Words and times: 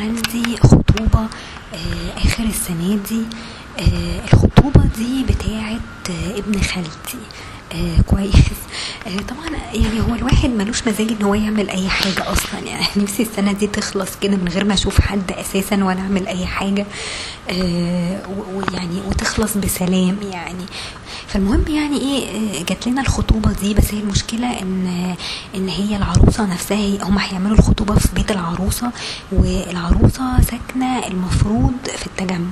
عندي 0.00 0.56
خطوبة 0.56 1.26
آه، 1.74 2.16
آخر 2.24 2.44
السنة 2.44 2.98
دي. 3.08 3.22
آه، 3.78 4.24
الخطوبة 4.32 4.84
دي 4.98 5.24
بتاعت 5.24 6.10
آه، 6.10 6.38
ابن 6.38 6.60
خالتي. 6.60 7.18
آه 7.72 8.00
كويس. 8.06 8.34
آه 9.06 9.20
طبعا 9.28 9.48
يعني 9.74 10.00
هو 10.00 10.14
الواحد 10.14 10.50
ملوش 10.50 10.88
مزاج 10.88 11.08
إن 11.12 11.22
هو 11.22 11.34
يعمل 11.34 11.70
أي 11.70 11.88
حاجة 11.88 12.32
أصلا. 12.32 12.60
يعني 12.66 12.86
نفسي 12.96 13.22
السنة 13.22 13.52
دي 13.52 13.66
تخلص 13.66 14.10
كده 14.22 14.36
من 14.36 14.48
غير 14.48 14.64
ما 14.64 14.74
أشوف 14.74 15.00
حد 15.00 15.32
أساسا 15.32 15.84
ولا 15.84 16.00
أعمل 16.00 16.26
أي 16.26 16.46
حاجة. 16.46 16.86
آه 17.50 18.20
ويعني 18.54 19.00
وتخلص 19.08 19.56
بسلام 19.56 20.16
يعني. 20.32 20.66
فالمهم 21.32 21.64
يعني 21.68 22.00
إيه 22.00 22.28
آه، 22.60 22.62
جات 22.64 22.86
لنا 22.86 23.00
الخطوبة 23.02 23.52
دي. 23.52 23.74
بس 23.74 23.94
هي 23.94 24.00
المشكلة 24.00 24.60
إن 24.62 25.14
إن 25.54 25.68
هي 25.68 25.96
العروسة 25.96 26.46
نفسها 26.46 27.04
هم 27.04 27.18
هيعملوا 27.18 27.56
الخطوبة 27.58 27.94
في 27.94 28.08
بيت 28.14 28.30
العروسة 28.30 28.90
والعروسة 29.32 30.40
ساكنة 30.40 31.06
المفروض 31.06 31.72
في 31.96 32.06
التجمع. 32.06 32.50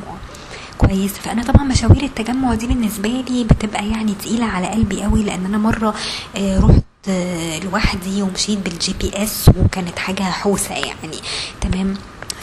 كويس. 0.78 1.12
فأنا 1.12 1.42
طبعا 1.42 1.64
مشاوير 1.64 2.02
التجمع 2.02 2.54
دي 2.54 2.66
بالنسبة 2.66 3.08
لي 3.28 3.44
بتبقى 3.44 3.88
يعني 3.88 4.14
تقيلة 4.14 4.46
على 4.46 4.66
قلبي 4.66 5.02
قوي 5.02 5.22
لأن 5.22 5.44
أنا 5.44 5.58
مرة 5.58 5.94
آه، 6.36 6.58
رحت 6.60 6.82
آه، 7.08 7.58
لوحدي 7.58 8.22
ومشيت 8.22 8.58
بال 8.58 8.94
GPS 9.00 9.50
وكانت 9.56 9.98
حاجة 9.98 10.22
حوسة 10.22 10.74
يعني. 10.74 11.16
تمام. 11.60 11.94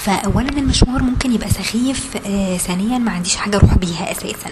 فأولا 0.06 0.50
المشوار 0.50 1.04
ممكن 1.04 1.32
يبقى 1.32 1.50
سخيف 1.50 2.18
آه 2.26 2.58
ثانيا 2.58 2.98
ما 2.98 3.12
عنديش 3.12 3.36
حاجة 3.36 3.58
أروح 3.58 3.74
بيها 3.78 4.12
أساسا. 4.12 4.50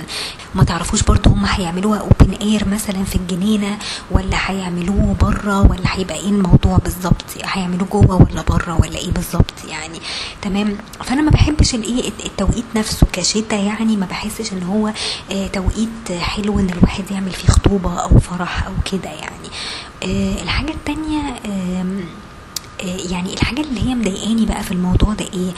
ما 0.55 0.63
تعرفوش 0.63 1.03
برضو 1.03 1.29
هم 1.29 1.45
هيعملوها 1.45 1.99
open 1.99 2.33
air 2.41 2.67
مثلا 2.67 3.03
في 3.03 3.15
الجنينة 3.15 3.77
ولا 4.11 4.37
هيعملوه 4.45 5.15
بره 5.21 5.61
ولا 5.61 5.81
هيبقى 5.85 6.15
إيه 6.15 6.29
الموضوع 6.29 6.77
بالظبط؟ 6.77 7.25
هيعملوه 7.43 7.87
جوه 7.91 8.15
ولا 8.15 8.41
بره 8.41 8.77
ولا 8.81 8.97
إيه 8.97 9.11
بالظبط 9.11 9.53
يعني؟ 9.69 9.99
تمام؟ 10.41 10.77
فأنا 11.03 11.21
ما 11.21 11.31
بحبش 11.31 11.75
الايه 11.75 12.07
الت- 12.07 12.25
التوقيت 12.25 12.65
نفسه 12.75 13.07
كشتا 13.13 13.55
يعني 13.55 13.95
ما 13.97 14.05
بحسش 14.05 14.53
إن 14.53 14.63
هو 14.63 14.87
آه 15.31 15.47
توقيت 15.47 16.11
حلو 16.19 16.59
إن 16.59 16.69
الواحد 16.69 17.03
يعمل 17.11 17.31
فيه 17.31 17.47
خطوبة 17.47 17.99
أو 17.99 18.19
فرح 18.19 18.65
أو 18.65 18.73
كده 18.91 19.09
يعني. 19.09 19.47
آه 20.03 20.43
الحاجة 20.43 20.73
آه، 21.45 21.85
يعني 23.11 23.33
الحاجة 23.33 23.61
اللي 23.61 23.81
هي 23.89 23.95
مضايقاني 23.95 24.45
بقى 24.45 24.63
في 24.63 24.71
الموضوع 24.71 25.13
ده 25.13 25.25
إيه؟ 25.33 25.51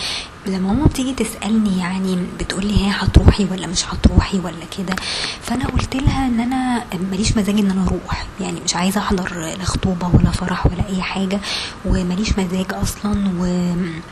لما 0.48 0.74
ماما 0.74 0.86
بتيجي 0.86 1.14
تسألني 1.14 1.80
يعني 1.80 2.18
بتقولي 2.40 2.78
هي 2.86 2.92
هتروحي 2.92 3.46
ولا 3.52 3.68
مش 3.68 3.86
هتروحي 3.86 4.40
ولا 4.40 4.66
كده 4.78 4.96
فأنا 5.42 5.68
قلت 5.68 5.96
لها 5.96 6.28
إن 6.28 6.40
أنا 6.40 6.84
ماليش 7.12 7.38
مزاج 7.38 7.60
إن 7.60 7.72
أنا 7.72 7.84
أروح 7.84 8.26
يعني 8.42 8.60
مش 8.66 8.76
عايزة 8.76 9.02
أحضر 9.02 9.34
لا 9.60 9.66
خطوبة 9.66 10.08
ولا 10.14 10.32
فرح 10.32 10.66
ولا 10.66 10.90
أي 10.90 11.02
حاجة 11.02 11.40
وماليش 11.86 12.40
مزاج 12.40 12.66
أصلا 12.74 13.30
و... 13.40 13.46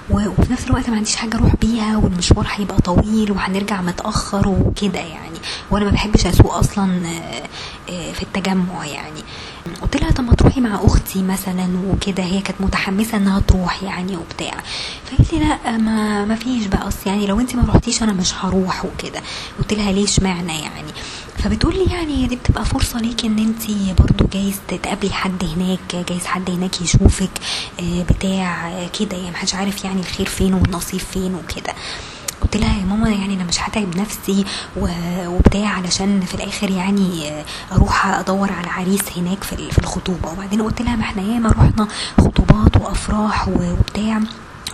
و... 0.09 0.27
وفي 0.37 0.53
نفس 0.53 0.67
الوقت 0.67 0.89
ما 0.89 0.95
عنديش 0.95 1.15
حاجة 1.15 1.35
أروح 1.37 1.55
بيها 1.55 1.97
والمشوار 1.97 2.47
هيبقى 2.55 2.77
طويل 2.81 3.31
وهنرجع 3.31 3.81
متأخر 3.81 4.47
وكده 4.47 4.99
يعني 4.99 5.37
وأنا 5.71 5.85
ما 5.85 5.91
بحبش 5.91 6.25
أسوق 6.25 6.53
أصلا 6.53 7.01
آه، 7.89 8.11
في 8.11 8.23
التجمع 8.23 8.85
يعني. 8.85 9.19
قلت 9.81 10.01
لها 10.01 10.11
طب 10.11 10.23
ما 10.23 10.33
تروحي 10.35 10.61
مع 10.61 10.79
أختي 10.83 11.23
مثلا 11.23 11.67
وكده 11.87 12.23
هي 12.23 12.41
كانت 12.41 12.61
متحمسة 12.61 13.17
إنها 13.17 13.39
تروح 13.39 13.83
يعني 13.83 14.17
وبتاع. 14.17 14.53
فقالت 15.05 15.33
لي 15.33 15.39
لا 15.39 15.77
ما 15.77 16.22
ما 16.25 16.35
فيش 16.35 16.65
بقى 16.65 16.87
أصل 16.87 16.97
يعني 17.09 17.27
لو 17.27 17.39
أنت 17.39 17.55
ما 17.55 17.63
رحتيش 17.73 18.03
أنا 18.03 18.13
مش 18.13 18.33
هروح 18.45 18.85
وكده. 18.85 19.21
قلت 19.59 19.73
لها 19.73 19.91
ليش 19.91 20.19
معنى 20.19 20.59
يعني؟ 20.61 20.91
فبتقول 21.37 21.73
لي 21.75 21.85
يعني 21.93 22.27
دي 22.27 22.35
بتبقى 22.35 22.65
فرصة 22.65 22.99
ليكي 22.99 23.27
إن 23.27 23.39
أنت 23.39 23.71
برضو 24.01 24.25
جايز 24.33 24.55
تقابلي 24.67 25.13
حد 25.13 25.43
هناك 25.43 26.05
جايز 26.09 26.25
حد 26.25 26.49
هناك 26.49 26.81
يشوفك 26.81 27.29
آه، 27.79 28.03
بتاع 28.09 28.67
آه، 28.69 28.87
كده 28.99 29.17
يعني 29.17 29.31
محدش 29.31 29.55
عارف 29.55 29.83
يعني 29.85 29.99
الخير 29.99 30.25
فين 30.25 30.53
والنصيب 30.53 30.99
فين 30.99 31.35
وكده. 31.35 31.73
قلت 32.41 32.57
لها 32.57 32.79
يا 32.79 32.85
ماما 32.85 33.09
يعني 33.09 33.33
أنا 33.33 33.43
مش 33.43 33.59
هتعب 33.59 33.97
نفسي 33.97 34.45
وبتاع 35.27 35.67
علشان 35.69 36.21
في 36.21 36.35
الآخر 36.35 36.69
يعني 36.71 37.29
آه، 37.29 37.45
أروح 37.71 38.05
أدور 38.05 38.51
على 38.51 38.67
عريس 38.67 39.01
هناك 39.17 39.43
في 39.43 39.53
ال- 39.53 39.71
في 39.71 39.79
الخطوبة. 39.79 40.31
وبعدين 40.31 40.61
قلت 40.61 40.81
لها 40.81 40.95
ما 40.95 41.01
إحنا 41.03 41.21
ياما 41.21 41.49
رحنا 41.49 41.87
خطوبات 42.17 42.77
وأفراح 42.77 43.47
وبتاع. 43.47 44.19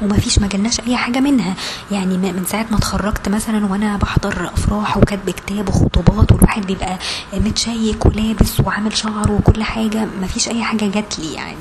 وما 0.02 0.18
فيش 0.18 0.40
ما 0.40 0.48
جالناش 0.48 0.80
أي 0.80 0.96
حاجة 0.98 1.20
منها. 1.20 1.54
يعني 1.92 2.18
من 2.18 2.44
ساعة 2.48 2.66
ما 2.72 2.78
اتخرجت 2.78 3.30
مثلا 3.30 3.66
وأنا 3.66 3.98
بحضر 3.98 4.48
أفراح 4.54 4.98
وكاتب 4.98 5.30
كتاب 5.30 5.70
وخطوبات 5.70 6.32
والواحد 6.32 6.66
بيبقى 6.66 6.98
متشيك 7.34 8.06
ولابس 8.06 8.60
وعامل 8.60 8.98
شعره 8.98 9.32
وكل 9.32 9.64
حاجة 9.64 10.08
ما 10.22 10.28
فيش 10.28 10.48
أي 10.50 10.64
حاجة 10.64 10.86
جات 10.86 11.20
لي 11.20 11.34
يعني. 11.34 11.58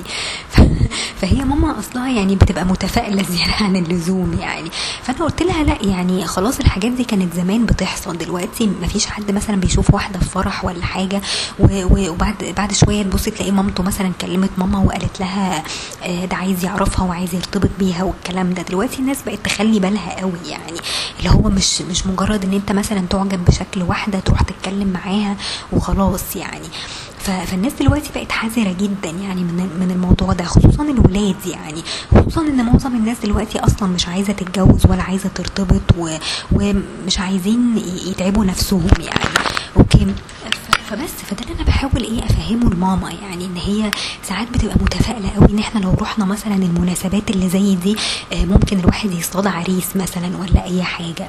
ف- 0.51 0.61
فهي 1.21 1.45
ماما 1.45 1.79
أصلها 1.79 2.09
يعني 2.11 2.37
بتبقى 2.37 2.65
متفائلة 2.65 3.23
زيادة 3.23 3.53
عن 3.61 3.77
اللزوم 3.77 4.39
يعني. 4.41 4.71
فأنا 5.03 5.19
قلت 5.25 5.43
لها 5.43 5.65
لأ 5.65 5.79
يعني 5.83 6.27
خلاص 6.27 6.59
الحاجات 6.61 6.93
دي 6.93 7.05
كانت 7.05 7.35
زمان 7.35 7.67
بتحصل. 7.67 8.19
دلوقتي 8.19 8.67
ما 8.81 8.87
فيش 8.87 9.07
حد 9.07 9.31
مثلا 9.31 9.57
بيشوف 9.57 9.95
واحدة 9.95 10.19
في 10.19 10.25
فرح 10.25 10.65
ولا 10.65 10.85
حاجة 10.85 11.21
وبعد 11.61 12.55
بعد 12.57 12.73
شوية 12.73 13.03
تبصي 13.03 13.31
تلاقي 13.31 13.51
مامته 13.51 13.83
مثلا 13.83 14.13
كلمت 14.21 14.51
ماما 14.59 14.79
وقالت 14.79 15.21
لها 15.21 15.63
آه، 16.05 16.25
ده 16.25 16.37
عايز 16.37 16.65
يعرفها 16.65 17.05
وعايز 17.05 17.35
يرتبط 17.35 17.71
بيها 17.79 18.03
والكلام 18.05 18.55
ده. 18.55 18.63
دلوقتي 18.63 18.99
الناس 18.99 19.19
بقت 19.27 19.39
تخلي 19.45 19.79
بالها 19.81 20.21
قوي 20.21 20.33
يعني. 20.49 20.79
اللي 21.19 21.31
هو 21.31 21.43
مش 21.49 21.83
مش 21.83 22.07
مجرد 22.07 22.45
إن 22.45 22.53
أنت 22.53 22.73
مثلا 22.73 23.01
تعجب 23.11 23.45
بشكل 23.45 23.83
واحدة 23.83 24.19
تروح 24.21 24.43
تتكلم 24.43 24.89
معاها 24.89 25.37
وخلاص 25.73 26.37
يعني. 26.37 26.69
فالناس 27.19 27.73
دلوقتي 27.81 28.11
بقت 28.15 28.33
حذرة 28.33 28.73
جدا 28.81 29.11
يعني 29.11 29.43
من 29.43 29.71
من 29.81 29.91
الموضوع 29.91 30.33
ده 30.33 30.45
خصوصا 30.45 30.83
الولاد 30.83 31.47
يعني 31.47 31.83
خصوصا 32.15 32.41
إن 32.41 32.65
معظم 32.67 32.97
الناس 32.97 33.17
دلوقتي 33.25 33.59
أصلا 33.59 33.89
مش 33.89 34.09
عايزة 34.09 34.33
تتجوز 34.33 34.87
ولا 34.87 35.03
عايزة 35.03 35.29
ترتبط 35.35 35.83
ومش 36.53 37.19
عايزين 37.19 37.77
يتعبوا 38.07 38.45
نفسهم 38.45 38.87
يعني. 38.99 39.25
أوكي. 39.77 40.07
فبس 40.91 41.11
فده 41.11 41.43
اللي 41.43 41.55
أنا 41.55 41.63
بحاول 41.65 42.03
إيه 42.03 42.25
أفهمه 42.25 42.75
لماما 42.75 43.11
يعني 43.11 43.45
إن 43.45 43.57
هي 43.57 43.91
ساعات 44.23 44.49
بتبقى 44.51 44.75
متفائلة 44.81 45.31
قوي 45.31 45.49
إن 45.51 45.59
إحنا 45.59 45.81
لو 45.81 45.95
رحنا 46.01 46.25
مثلا 46.25 46.55
المناسبات 46.55 47.31
اللي 47.31 47.49
زي 47.49 47.75
دي 47.75 47.97
آه، 48.33 48.45
ممكن 48.45 48.79
الواحد 48.79 49.11
يصطاد 49.13 49.47
عريس 49.47 49.97
مثلا 49.97 50.37
ولا 50.37 50.65
أي 50.65 50.83
حاجة. 50.83 51.29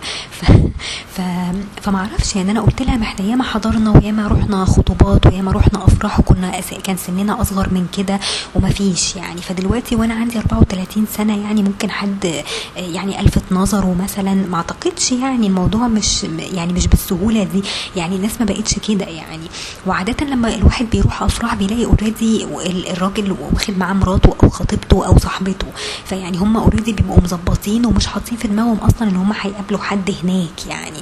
فما 1.81 1.97
أعرفش 1.97 2.35
يعني 2.35 2.51
أنا 2.51 2.61
قلت 2.61 2.81
لها 2.81 2.97
ما 2.97 3.03
إحنا 3.03 3.25
ياما 3.25 3.43
حضرنا 3.43 3.91
وياما 3.91 4.27
رحنا 4.27 4.65
خطوبات 4.65 5.25
وياما 5.27 5.51
رحنا 5.51 5.85
أفراح 5.85 6.19
وكنا 6.19 6.59
كان 6.83 6.97
سننا 6.97 7.41
أصغر 7.41 7.69
من 7.73 7.87
كده 7.97 8.19
وما 8.55 8.69
فيش 8.69 9.15
يعني. 9.15 9.41
فدلوقتي 9.41 9.95
وأنا 9.95 10.13
عندي 10.13 10.39
34 10.39 11.05
سنة 11.17 11.37
يعني 11.43 11.63
ممكن 11.63 11.91
حد 11.91 12.43
يعني 12.75 13.19
ألفت 13.21 13.43
نظره 13.51 13.95
مثلا 14.03 14.33
ما 14.33 14.57
أعتقدش 14.57 15.11
يعني 15.11 15.47
الموضوع 15.47 15.87
مش 15.87 16.23
يعني 16.23 16.73
مش 16.73 16.87
بالسهولة 16.87 17.43
دي. 17.43 17.63
يعني 17.95 18.15
الناس 18.15 18.39
ما 18.39 18.45
بقتش 18.45 18.79
كده 18.79 19.05
يعني. 19.05 19.43
وعادة 19.87 20.25
لما 20.25 20.55
الواحد 20.55 20.85
بيروح 20.89 21.23
أفراح 21.23 21.55
بيلاقي 21.55 21.85
already 21.85 22.45
الراجل 22.91 23.35
واخد 23.53 23.77
معاه 23.77 23.93
مراته 23.93 24.35
أو 24.43 24.49
خطيبته 24.49 25.05
أو 25.07 25.17
صاحبته. 25.17 25.67
فيعني 26.05 26.37
هم 26.37 26.57
already 26.57 26.93
بيبقوا 26.93 27.21
مظبطين 27.23 27.85
ومش 27.85 28.07
حاطين 28.07 28.37
في 28.37 28.47
دماغهم 28.47 28.77
أصلا 28.77 29.09
إن 29.09 29.15
هم 29.15 29.33
هيقابلوا 29.41 29.79
حد 29.79 30.15
هناك 30.23 30.67
يعني. 30.69 30.97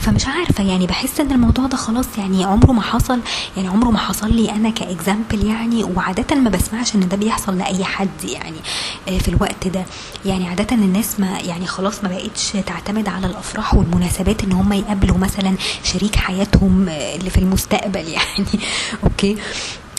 فمش 0.00 0.26
عارفة 0.26 0.64
يعني 0.64 0.86
بحس 0.86 1.20
إن 1.20 1.32
الموضوع 1.32 1.66
ده 1.66 1.76
خلاص 1.76 2.06
يعني 2.18 2.44
عمره 2.44 2.72
ما 2.72 2.82
حصل 2.82 3.20
يعني 3.56 3.68
عمره 3.68 3.88
ما 3.90 3.98
حصل 3.98 4.32
لي 4.32 4.50
أنا 4.50 4.70
ك 4.70 4.80
example 4.80 5.46
يعني 5.46 5.84
وعادة 5.84 6.36
ما 6.36 6.50
بسمعش 6.50 6.94
إن 6.94 7.08
ده 7.08 7.16
بيحصل 7.16 7.58
لأي 7.58 7.84
حد 7.84 8.24
يعني 8.24 8.56
آه، 9.08 9.18
في 9.18 9.28
الوقت 9.28 9.68
ده. 9.68 9.84
يعني 10.26 10.48
عادة 10.48 10.76
الناس 10.76 11.20
ما 11.20 11.38
يعني 11.38 11.66
خلاص 11.66 12.02
ما 12.04 12.08
بقتش 12.08 12.52
تعتمد 12.66 13.08
على 13.08 13.26
الأفراح 13.26 13.74
والمناسبات 13.74 14.44
إن 14.44 14.52
هم 14.52 14.72
يقابلوا 14.72 15.18
مثلا 15.18 15.54
شريك 15.84 16.16
حياتهم 16.16 16.88
آه، 16.88 17.16
اللي 17.16 17.30
في 17.30 17.38
المستقبل 17.38 18.08
يعني. 18.18 18.46
أوكي؟ 19.04 19.36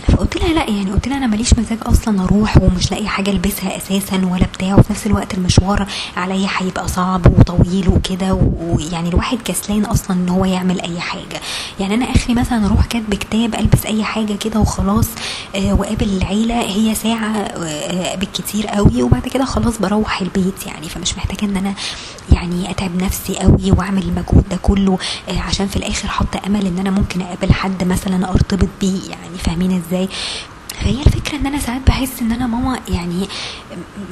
فقلت 0.07 0.37
لها 0.37 0.53
لا 0.53 0.69
يعني 0.69 0.91
قلت 0.91 1.07
لها 1.07 1.17
أنا 1.17 1.27
ماليش 1.27 1.53
مزاج 1.59 1.77
أصلا 1.85 2.23
أروح 2.23 2.57
ومش 2.61 2.91
لاقي 2.91 3.07
حاجة 3.07 3.31
ألبسها 3.31 3.77
أساسا 3.77 4.15
ولا 4.31 4.45
بتاع 4.53 4.75
وفي 4.75 4.93
نفس 4.93 5.07
الوقت 5.07 5.33
المشوار 5.33 5.87
عليا 6.17 6.47
هيبقى 6.57 6.87
صعب 6.87 7.39
وطويل 7.39 7.89
وكده 7.89 8.33
ويعني 8.59 9.09
الواحد 9.09 9.37
كسلان 9.45 9.85
أصلا 9.85 10.17
إن 10.17 10.29
هو 10.29 10.45
يعمل 10.45 10.81
أي 10.81 10.99
حاجة. 10.99 11.41
يعني 11.79 11.93
أنا 11.95 12.05
آخري 12.05 12.33
مثلا 12.33 12.65
أروح 12.65 12.85
كاتب 12.85 13.13
كتاب 13.13 13.55
ألبس 13.55 13.85
أي 13.85 14.03
حاجة 14.03 14.33
كده 14.33 14.59
وخلاص 14.59 15.07
آه 15.55 15.73
وأقابل 15.73 16.05
العيلة 16.17 16.61
هي 16.61 16.95
ساعة 16.95 17.31
آه 17.37 18.15
بالكتير 18.15 18.67
قوي 18.67 19.03
وبعد 19.03 19.21
كده 19.27 19.45
خلاص 19.45 19.77
بروح 19.77 20.21
البيت 20.21 20.67
يعني. 20.67 20.89
فمش 20.89 21.17
محتاجة 21.17 21.49
إن 21.49 21.57
أنا 21.57 21.73
يعني 22.31 22.71
أتعب 22.71 23.03
نفسي 23.03 23.35
قوي 23.35 23.71
وأعمل 23.71 24.03
المجهود 24.03 24.49
ده 24.49 24.57
كله 24.61 24.97
آه 25.29 25.39
عشان 25.39 25.67
في 25.67 25.75
الآخر 25.75 26.07
حاطه 26.07 26.39
أمل 26.47 26.65
إن 26.67 26.79
أنا 26.79 26.89
ممكن 26.91 27.21
أقابل 27.21 27.53
حد 27.53 27.83
مثلا 27.83 28.29
أرتبط 28.31 28.69
بيه 28.81 28.99
يعني. 29.09 29.37
فاهمين 29.43 29.71
إزاي؟ 29.87 29.94
فهي 30.81 31.01
الفكرة 31.05 31.35
إن 31.37 31.45
أنا 31.45 31.59
ساعات 31.59 31.81
بحس 31.87 32.21
إن 32.21 32.31
أنا 32.31 32.47
ماما 32.47 32.79
يعني 32.89 33.27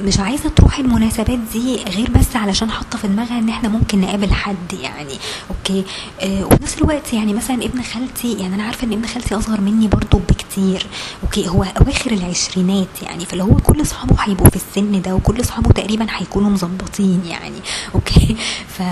مش 0.00 0.18
عايزة 0.18 0.48
تروح 0.48 0.78
المناسبات 0.78 1.38
دي 1.52 1.84
غير 1.84 2.10
بس 2.10 2.36
علشان 2.36 2.70
حاطة 2.70 2.98
في 2.98 3.08
دماغها 3.08 3.38
إن 3.38 3.48
إحنا 3.48 3.68
ممكن 3.68 4.00
نقابل 4.00 4.32
حد 4.32 4.72
يعني 4.82 5.14
okay؟ 5.50 5.84
آه 6.20 6.44
وفي 6.44 6.62
نفس 6.62 6.78
الوقت 6.78 7.12
يعني 7.12 7.32
مثلا 7.34 7.56
ابن 7.64 7.82
خالتي 7.82 8.32
يعني 8.32 8.54
أنا 8.54 8.62
عارفة 8.62 8.86
إن 8.86 8.92
ابن 8.92 9.06
خالتي 9.06 9.34
أصغر 9.34 9.60
مني 9.60 9.88
برضو 9.88 10.18
بكتير 10.18 10.86
okay؟ 11.22 11.48
هو 11.48 11.62
أواخر 11.62 12.10
العشرينات 12.12 13.02
يعني 13.02 13.24
فاللي 13.24 13.44
هو 13.44 13.56
كل 13.56 13.82
أصحابه 13.82 14.16
هيبقوا 14.20 14.48
في 14.50 14.56
السن 14.56 15.02
ده 15.02 15.14
وكل 15.14 15.40
أصحابه 15.40 15.70
تقريبا 15.70 16.06
هيكونوا 16.10 16.50
مظبطين 16.50 17.22
يعني 17.26 17.58
okay؟ 17.94 18.36
ف 18.78 18.82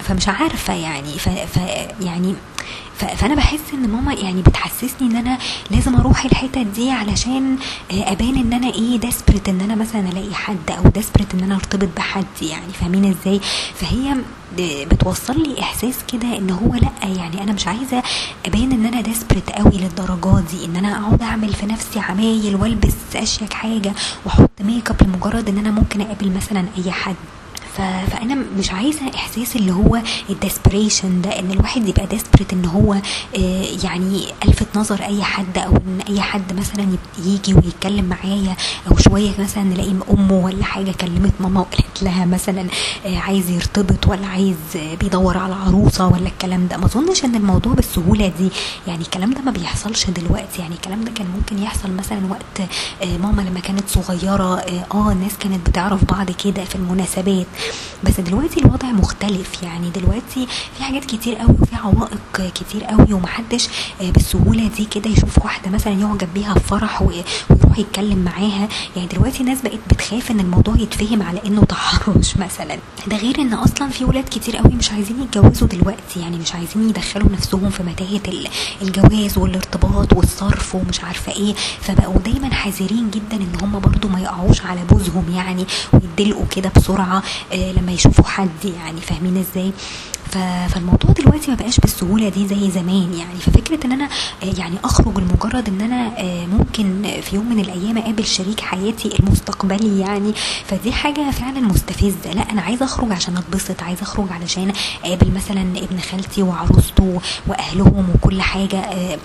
فمش 0.00 0.28
عارفة 0.28 0.74
يعني 0.74 1.18
ف, 1.18 1.28
ف 1.28 1.56
يعني 2.00 2.34
ف- 2.98 3.04
فأنا 3.04 3.34
بحس 3.34 3.60
إن 3.74 3.88
ماما 3.88 4.12
يعني 4.14 4.42
بتحسسني 4.42 5.08
إن 5.10 5.16
أنا 5.16 5.38
لازم 5.70 5.96
أروح 5.96 6.24
الحتت 6.24 6.58
دي 6.58 6.90
علشان 6.90 7.56
آه، 7.92 8.12
أبان 8.12 8.36
إن 8.36 8.52
أنا 8.52 8.66
إيه 8.74 8.96
desperate 8.96 9.48
إن 9.48 9.60
أنا 9.60 9.74
مثلا 9.74 10.00
ألاقي 10.08 10.34
حد 10.34 10.70
أو 10.70 10.90
desperate 10.90 11.34
إن 11.34 11.40
أنا 11.42 11.54
أرتبط 11.54 11.88
بحد 11.96 12.24
يعني 12.42 12.72
فاهمين 12.72 13.04
إزاي 13.04 13.40
فهي 13.74 14.14
ب- 14.56 14.88
بتوصل 14.88 15.42
لي 15.42 15.60
إحساس 15.60 15.94
كده 16.12 16.38
إن 16.38 16.50
هو 16.50 16.74
لأ 16.74 17.08
يعني 17.08 17.42
أنا 17.42 17.52
مش 17.52 17.66
عايزة 17.68 18.02
أبان 18.46 18.72
إن 18.72 18.86
أنا 18.86 19.00
desperate 19.00 19.50
قوي 19.50 19.78
للدرجات 19.78 20.44
دي 20.50 20.64
إن 20.64 20.76
أنا 20.76 20.98
أقعد 21.06 21.22
أعمل 21.22 21.52
في 21.54 21.66
نفسي 21.66 22.00
عمايل 22.00 22.56
وألبس 22.56 22.94
أشيك 23.16 23.52
حاجة 23.52 23.92
وأحط 24.24 24.50
ميك 24.60 24.90
اب 24.90 25.02
لمجرد 25.02 25.48
إن 25.48 25.58
أنا 25.58 25.70
ممكن 25.70 26.00
أقابل 26.00 26.32
مثلا 26.36 26.64
أي 26.78 26.92
حد. 26.92 27.14
فأنا 28.10 28.34
مش 28.58 28.70
عايزة 28.72 29.00
إحساس 29.14 29.56
اللي 29.56 29.72
هو 29.72 30.02
ال 30.30 30.38
desperation 30.38 31.20
ده 31.22 31.38
إن 31.38 31.50
الواحد 31.50 31.88
يبقى 31.88 32.06
desperate 32.06 32.52
إن 32.52 32.64
هو 32.64 32.92
آه، 33.38 33.64
يعني 33.84 34.26
ألفت 34.48 34.66
نظر 34.76 35.02
أي 35.02 35.22
حد 35.22 35.58
أو 35.58 35.70
إن 35.76 35.98
أي 36.08 36.20
حد 36.20 36.52
مثلا 36.52 36.86
يجي 37.24 37.54
ويتكلم 37.54 38.04
معايا 38.04 38.56
أو 38.90 38.96
شوية 38.96 39.30
مثلا 39.38 39.62
نلاقي 39.64 39.92
أمه 40.10 40.32
ولا 40.44 40.64
حاجة 40.64 40.90
كلمت 40.92 41.32
ماما 41.40 41.60
وقالت 41.60 42.02
لها 42.02 42.24
مثلا 42.24 42.66
آه، 43.06 43.18
عايز 43.18 43.50
يرتبط 43.50 44.06
ولا 44.06 44.26
عايز 44.26 44.56
آه، 44.76 44.94
بيدور 44.94 45.38
على 45.38 45.54
عروسة 45.54 46.06
ولا 46.06 46.26
الكلام 46.26 46.66
ده. 46.68 46.76
ما 46.76 46.84
أظنش 46.86 47.24
إن 47.24 47.34
الموضوع 47.34 47.72
بالسهولة 47.72 48.32
دي 48.38 48.48
يعني 48.86 49.02
الكلام 49.02 49.30
ده 49.30 49.40
ما 49.40 49.50
بيحصلش 49.50 50.06
دلوقتي. 50.10 50.62
يعني 50.62 50.74
الكلام 50.74 51.04
ده 51.04 51.10
كان 51.10 51.26
ممكن 51.36 51.62
يحصل 51.62 51.90
مثلا 51.90 52.20
وقت 52.30 52.68
ماما 53.22 53.42
لما 53.42 53.60
كانت 53.60 53.88
صغيرة 53.88 54.58
آه 54.94 55.12
الناس 55.12 55.32
كانت 55.40 55.68
بتعرف 55.70 56.04
بعض 56.04 56.30
كده 56.30 56.64
في 56.64 56.74
المناسبات. 56.74 57.46
بس 58.04 58.20
دلوقتي 58.20 58.60
الوضع 58.60 58.88
مختلف. 58.88 59.62
يعني 59.62 59.90
دلوقتي 59.90 60.46
في 60.78 60.84
حاجات 60.84 61.04
كتير 61.04 61.34
قوي 61.36 61.54
وفي 61.60 61.76
عوائق 61.76 62.52
كتير 62.54 62.84
قوي 62.84 63.12
ومحدش 63.12 63.68
آه، 64.00 64.10
بالسهولة 64.10 64.68
دي 64.76 64.84
كده 64.84 65.10
يشوف 65.10 65.38
واحدة 65.44 65.70
مثلا 65.70 65.92
يعجب 65.92 66.28
بيها 66.34 66.54
في 66.54 66.60
فرح 66.60 67.02
ويروح 67.02 67.78
يتكلم 67.78 68.18
معاها. 68.18 68.68
يعني 68.96 69.08
دلوقتي 69.08 69.40
الناس 69.40 69.62
بقت 69.62 69.78
بتخاف 69.90 70.30
إن 70.30 70.40
الموضوع 70.40 70.74
يتفهم 70.78 71.22
على 71.22 71.40
إنه 71.46 71.64
تحرش 71.64 72.36
مثلا. 72.36 72.78
ده 73.06 73.16
غير 73.16 73.38
إن 73.40 73.54
أصلا 73.54 73.88
في 73.88 74.04
ولاد 74.04 74.24
كتير 74.24 74.56
قوي 74.56 74.74
مش 74.74 74.90
عايزين 74.92 75.22
يتجوزوا 75.22 75.68
دلوقتي. 75.68 76.20
يعني 76.20 76.36
مش 76.38 76.54
عايزين 76.54 76.88
يدخلوا 76.88 77.28
نفسهم 77.32 77.70
في 77.70 77.82
متاهة 77.82 78.20
ال- 78.28 78.48
الجواز 78.82 79.38
والارتباط 79.38 80.12
والصرف 80.12 80.74
ومش 80.74 81.00
عارفة 81.04 81.32
إيه. 81.32 81.54
فبقوا 81.80 82.18
دايما 82.24 82.54
حذرين 82.54 83.10
جدا 83.10 83.36
إن 83.36 83.52
هم 83.62 83.78
برضو 83.80 84.08
ما 84.08 84.20
يقعوش 84.20 84.60
على 84.62 84.80
بوزهم 84.90 85.24
يعني 85.34 85.66
ويدلقوا 85.92 86.44
كده 86.56 86.70
بسرعة. 86.76 87.22
لما 87.76 87.92
يشوفوا 87.92 88.24
حد 88.24 88.64
يعني 88.64 89.00
فاهمين 89.00 89.36
إزاي. 89.36 89.72
فالموضوع 90.28 91.10
دلوقتي 91.10 91.50
ما 91.50 91.56
بقاش 91.56 91.80
بالسهولة 91.80 92.28
دي 92.28 92.48
زي 92.48 92.70
زمان 92.70 93.14
يعني. 93.14 93.38
ففكرة 93.40 93.86
إن 93.86 93.92
أنا 93.92 94.04
آه، 94.42 94.46
يعني 94.58 94.76
أخرج 94.84 95.18
لمجرد 95.18 95.68
إن 95.68 95.80
أنا 95.80 96.18
آه، 96.18 96.46
ممكن 96.46 97.02
في 97.22 97.36
يوم 97.36 97.48
من 97.48 97.60
الأيام 97.60 97.98
أقابل 97.98 98.24
شريك 98.26 98.60
حياتي 98.60 99.18
المستقبلي 99.20 100.00
يعني 100.00 100.32
فدي 100.66 100.92
حاجة 100.92 101.30
فعلا 101.30 101.60
مستفزة. 101.60 102.32
لا 102.34 102.50
أنا 102.50 102.62
عايزة 102.62 102.84
أخرج 102.84 103.12
عشان 103.12 103.36
أتبسط 103.36 103.82
عايزة 103.82 104.02
أخرج 104.02 104.26
علشان 104.32 104.72
أقابل 105.04 105.30
مثلا 105.34 105.62
ابن 105.62 106.00
خالتي 106.10 106.42
وعروسته 106.42 107.20
وأهلهم 107.46 108.06
وكل 108.14 108.42
حاجة 108.42 108.76
آه، 108.78 109.18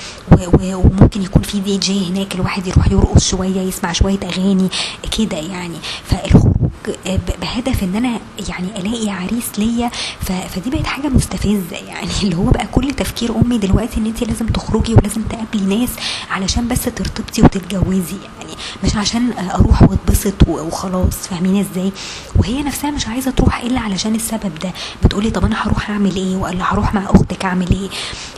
وممكن 0.75 1.21
يكون 1.21 1.41
في 1.41 1.59
دي 1.59 1.77
جي 1.77 2.09
هناك 2.09 2.35
الواحد 2.35 2.67
يروح 2.67 2.91
يرقص 2.91 3.27
شوية 3.29 3.61
يسمع 3.61 3.91
شوية 3.91 4.19
أغاني 4.23 4.67
كده 5.17 5.37
يعني. 5.37 5.77
فالخروج 6.05 6.53
آه، 6.62 6.62
بهدف 7.41 7.83
إن 7.83 7.95
أنا 7.95 8.19
يعني 8.49 8.67
ألاقي 8.79 9.09
عريس 9.09 9.59
ليا. 9.59 9.91
فدي 10.21 10.69
بقت 10.69 10.85
حاجة 10.87 11.07
مستفزة 11.07 11.77
يعني. 11.87 12.09
اللي 12.23 12.35
هو 12.35 12.43
بقى 12.49 12.67
كل 12.71 12.93
تفكير 12.93 13.35
أمي 13.45 13.57
دلوقتي 13.57 13.99
إن 13.99 14.05
انت 14.05 14.23
لازم 14.23 14.47
تخرجي 14.47 14.93
ولازم 14.93 15.21
تقابلي 15.21 15.75
ناس 15.79 15.89
علشان 16.29 16.67
بس 16.67 16.83
ترتبطي 16.83 17.41
وتتجوزي. 17.41 18.17
مش 18.83 18.95
عشان 18.95 19.33
أروح 19.55 19.81
واتبسط 19.81 20.33
وخلاص 20.47 21.15
فاهمين 21.27 21.65
إزاي؟ 21.71 21.91
وهي 22.35 22.63
نفسها 22.63 22.91
مش 22.91 23.07
عايزة 23.07 23.31
تروح 23.31 23.59
إلا 23.61 23.79
علشان 23.79 24.15
السبب 24.15 24.59
ده. 24.63 24.71
بتقولي 25.03 25.31
طب 25.31 25.45
أنا 25.45 25.55
هروح 25.67 25.89
أعمل 25.89 26.15
إيه؟ 26.15 26.35
ولا 26.35 26.73
هروح 26.73 26.93
مع 26.93 27.05
أختك 27.05 27.45
أعمل 27.45 27.71
إيه؟ 27.71 27.89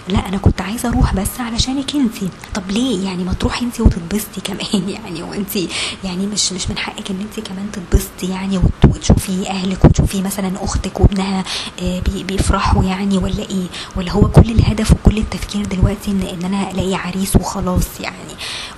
لا 0.10 0.28
أنا 0.30 0.38
كنت 0.38 0.62
عايزة 0.62 0.90
أروح 0.90 1.14
بس 1.14 1.40
علشانك 1.40 1.96
انت. 1.96 2.16
طب 2.56 2.72
ليه؟ 2.72 3.06
يعني 3.06 3.24
ما 3.24 3.34
تروحي 3.34 3.66
انت 3.66 3.80
وتتبسطي 3.82 4.42
كمان 4.44 4.90
يعني 4.96 5.24
وانت 5.24 5.56
يعني 6.04 6.28
مش 6.28 6.54
مش 6.54 6.70
من 6.70 6.78
حقك 6.78 7.12
إن 7.12 7.20
انت 7.22 7.48
كمان 7.48 7.66
تتبسطي 7.74 8.28
يعني 8.30 8.58
وت- 8.58 8.86
وتشوفي 8.96 9.50
أهلك 9.50 9.86
وتشوفي 9.86 10.22
مثلا 10.22 10.52
أختك 10.64 11.00
وابنها 11.00 11.44
آه، 11.82 12.00
بي- 12.00 12.24
بيفرحوا 12.24 12.84
يعني 12.84 13.18
ولا 13.18 13.40
إيه؟ 13.50 13.66
ولا 13.96 14.12
هو 14.12 14.28
كل 14.28 14.52
الهدف 14.52 14.92
وكل 14.92 15.18
التفكير 15.18 15.66
دلوقتي 15.66 16.12
ان 16.12 16.22
إن 16.22 16.46
أنا 16.46 16.72
ألاقي 16.72 16.96
عريس 16.96 17.36
وخلاص 17.36 17.88
يعني. 18.00 18.16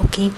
أوكي؟ 0.01 0.31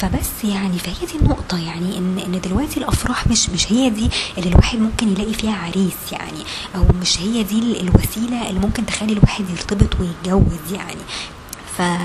فبس 0.00 0.44
يعني 0.44 0.78
فهي 0.78 1.06
دي 1.12 1.18
النقطة 1.22 1.58
يعني 1.58 1.98
إن 1.98 2.18
إن 2.18 2.40
دلوقتي 2.40 2.80
الأفراح 2.80 3.26
مش 3.26 3.50
مش 3.50 3.72
هي 3.72 3.90
دي 3.90 4.10
اللي 4.38 4.48
الواحد 4.48 4.78
ممكن 4.78 5.08
يلاقي 5.08 5.34
فيها 5.34 5.56
عريس 5.56 6.12
يعني 6.12 6.40
أو 6.76 6.84
مش 7.00 7.20
هي 7.20 7.42
دي 7.42 7.58
ال- 7.58 7.80
الوسيلة 7.88 8.48
اللي 8.48 8.60
ممكن 8.60 8.86
تخلي 8.86 9.12
الواحد 9.12 9.44
يرتبط 9.50 10.00
ويتجوز 10.00 10.72
يعني. 10.72 11.00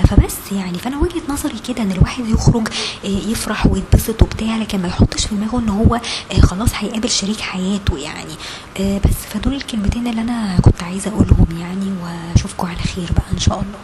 فبس 0.08 0.36
يعني 0.52 0.78
فأنا 0.78 0.98
وجهة 0.98 1.22
نظري 1.28 1.54
كده 1.68 1.82
إن 1.82 1.92
الواحد 1.92 2.28
يخرج 2.28 2.68
آه، 3.04 3.08
يفرح 3.08 3.66
ويتبسط 3.66 4.22
وبتاع 4.22 4.56
لكن 4.56 4.82
ما 4.82 4.88
يحطش 4.88 5.26
في 5.26 5.34
دماغه 5.34 5.58
إن 5.58 5.68
هو 5.68 5.94
آه، 5.94 6.40
خلاص 6.40 6.68
هيقابل 6.74 7.10
شريك 7.10 7.40
حياته 7.40 7.98
يعني. 7.98 8.32
آه، 8.80 8.98
بس 8.98 9.14
فدول 9.34 9.54
الكلمتين 9.54 10.06
اللي 10.06 10.20
أنا 10.20 10.56
كنت 10.62 10.82
عايزة 10.82 11.10
أقولهم 11.10 11.46
يعني 11.60 11.92
وأشوفكم 12.02 12.66
على 12.66 12.78
خير 12.78 13.12
بقى 13.12 13.24
إن 13.32 13.38
شاء 13.38 13.54
الله. 13.60 13.78